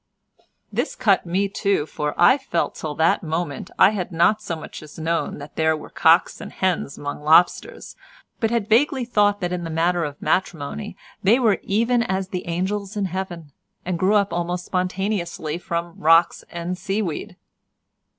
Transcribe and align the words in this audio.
This 0.73 0.95
cut 0.95 1.27
me 1.27 1.47
too, 1.47 1.85
for 1.85 2.15
I 2.17 2.39
felt 2.39 2.73
that 2.73 2.79
till 2.79 2.95
that 2.95 3.21
moment 3.21 3.69
I 3.77 3.91
had 3.91 4.11
not 4.11 4.41
so 4.41 4.55
much 4.55 4.81
as 4.81 4.97
known 4.97 5.37
that 5.37 5.57
there 5.57 5.77
were 5.77 5.91
cocks 5.91 6.41
and 6.41 6.51
hens 6.51 6.97
among 6.97 7.21
lobsters, 7.21 7.95
but 8.39 8.49
had 8.49 8.67
vaguely 8.67 9.05
thought 9.05 9.41
that 9.41 9.51
in 9.53 9.63
the 9.63 9.69
matter 9.69 10.03
of 10.03 10.19
matrimony 10.19 10.97
they 11.21 11.37
were 11.37 11.59
even 11.61 12.01
as 12.01 12.29
the 12.29 12.47
angels 12.47 12.97
in 12.97 13.05
heaven, 13.05 13.51
and 13.85 13.99
grew 13.99 14.15
up 14.15 14.33
almost 14.33 14.65
spontaneously 14.65 15.59
from 15.59 15.93
rocks 15.99 16.43
and 16.49 16.79
sea 16.79 17.03
weed. 17.03 17.37